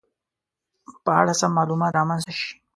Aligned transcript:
په 1.03 1.11
اړه 1.19 1.33
سم 1.39 1.51
معلومات 1.57 1.91
رامنځته 1.99 2.33
شي 2.39 2.51